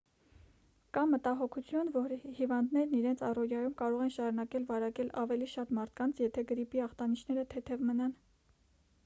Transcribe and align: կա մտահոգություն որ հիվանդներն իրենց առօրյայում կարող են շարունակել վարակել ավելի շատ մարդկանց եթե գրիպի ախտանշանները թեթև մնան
կա 0.97 1.01
մտահոգություն 1.09 1.91
որ 1.97 2.15
հիվանդներն 2.39 2.95
իրենց 3.01 3.21
առօրյայում 3.27 3.77
կարող 3.83 4.03
են 4.07 4.15
շարունակել 4.17 4.67
վարակել 4.73 5.13
ավելի 5.27 5.51
շատ 5.53 5.77
մարդկանց 5.81 6.25
եթե 6.27 6.47
գրիպի 6.55 6.85
ախտանշանները 6.89 7.47
թեթև 7.55 7.87
մնան 7.93 8.19